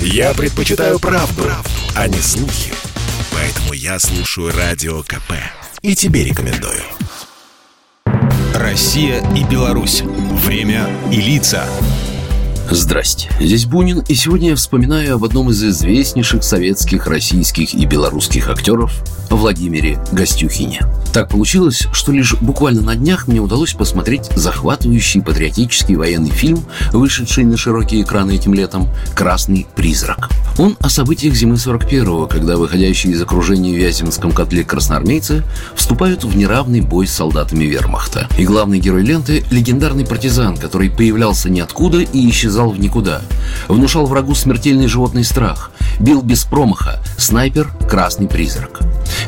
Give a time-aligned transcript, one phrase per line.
[0.00, 2.72] Я предпочитаю правду, правду, а не слухи.
[3.32, 5.32] Поэтому я слушаю Радио КП.
[5.82, 6.82] И тебе рекомендую.
[8.54, 10.02] Россия и Беларусь.
[10.02, 11.66] Время и лица.
[12.70, 18.48] Здрасте, здесь Бунин, и сегодня я вспоминаю об одном из известнейших советских, российских и белорусских
[18.48, 18.92] актеров
[19.30, 20.80] Владимире Гостюхине.
[21.16, 26.62] Так получилось, что лишь буквально на днях мне удалось посмотреть захватывающий патриотический военный фильм,
[26.92, 30.28] вышедший на широкие экраны этим летом «Красный призрак».
[30.58, 35.42] Он о событиях зимы 41-го, когда выходящие из окружения в Вяземском котле красноармейцы
[35.74, 38.28] вступают в неравный бой с солдатами вермахта.
[38.36, 43.22] И главный герой ленты– легендарный партизан, который появлялся ниоткуда и исчезал в никуда.
[43.68, 45.70] Внушал врагу смертельный животный страх.
[45.98, 47.02] Бил без промаха.
[47.16, 48.82] Снайпер– красный призрак.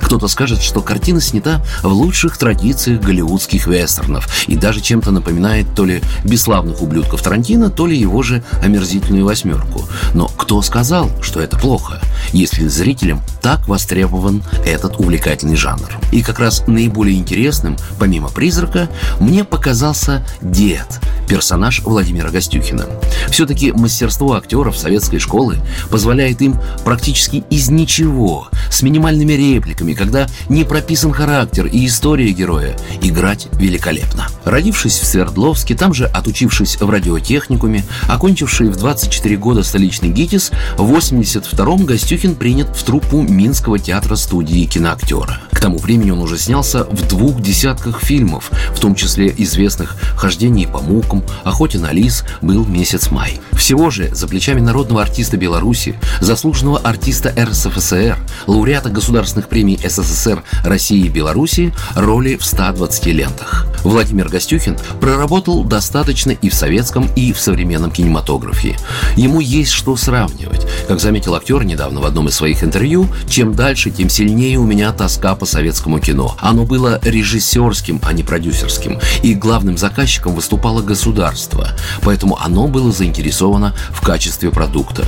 [0.08, 5.84] Кто-то скажет, что картина снята в лучших традициях голливудских вестернов и даже чем-то напоминает то
[5.84, 9.84] ли бесславных ублюдков Тарантино, то ли его же омерзительную восьмерку.
[10.14, 12.00] Но кто сказал, что это плохо,
[12.32, 16.00] если зрителям так востребован этот увлекательный жанр?
[16.10, 18.88] И как раз наиболее интересным, помимо «Призрака»,
[19.20, 22.86] мне показался «Дед», персонаж Владимира Гостюхина.
[23.30, 25.58] Все-таки мастерство актеров советской школы
[25.90, 32.76] позволяет им практически из ничего, с минимальными репликами, когда не прописан характер и история героя,
[33.02, 34.28] играть великолепно.
[34.44, 40.92] Родившись в Свердловске, там же отучившись в радиотехникуме, окончивший в 24 года столичный ГИТИС, в
[40.92, 45.40] 82-м Гостюхин принят в труппу Минского театра студии киноактера.
[45.58, 50.68] К тому времени он уже снялся в двух десятках фильмов, в том числе известных «Хождение
[50.68, 53.40] по мукам», «Охоте на лис», «Был месяц май».
[53.54, 61.06] Всего же за плечами народного артиста Беларуси, заслуженного артиста РСФСР, лауреата государственных премий СССР, России
[61.06, 63.66] и Беларуси роли в 120 лентах.
[63.82, 68.76] Владимир Гостюхин проработал достаточно и в советском, и в современном кинематографе.
[69.16, 70.66] Ему есть что сравнивать.
[70.86, 74.92] Как заметил актер недавно в одном из своих интервью, чем дальше, тем сильнее у меня
[74.92, 76.36] тоска по советскому кино.
[76.38, 78.98] Оно было режиссерским, а не продюсерским.
[79.22, 81.70] И главным заказчиком выступало государство.
[82.02, 85.04] Поэтому оно было заинтересовано в качестве продукта.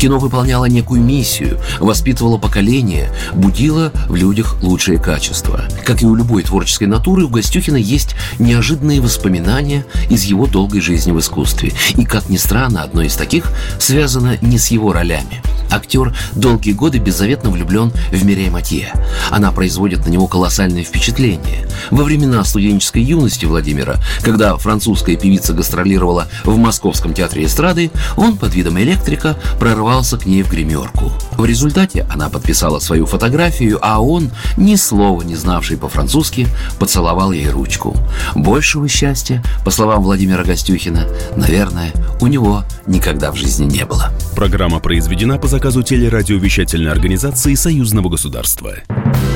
[0.00, 5.64] Кино выполняло некую миссию, воспитывало поколение, будило в людях лучшие качества.
[5.84, 11.12] Как и у любой творческой натуры, у Гостюхина есть неожиданные воспоминания из его долгой жизни
[11.12, 11.72] в искусстве.
[11.96, 15.42] И, как ни странно, одно из таких связано не с его ролями.
[15.70, 18.92] Актер долгие годы беззаветно влюблен в Мирей Матье.
[19.30, 21.68] Она производит на него колоссальное впечатление.
[21.90, 28.54] Во времена студенческой юности Владимира, когда французская певица гастролировала в Московском театре эстрады, он под
[28.54, 31.12] видом электрика прорвался к ней в гримерку.
[31.32, 36.48] В результате она подписала свою фотографию, а он, ни слова не знавший по-французски,
[36.78, 37.96] поцеловал ей ручку.
[38.34, 41.06] Большего счастья, по словам Владимира Гостюхина,
[41.36, 44.10] наверное, у него никогда в жизни не было.
[44.34, 48.76] Программа произведена по заказу телерадиовещательной организации Союзного государства.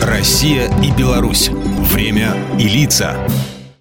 [0.01, 1.51] Россия и Беларусь.
[1.93, 3.15] Время и лица.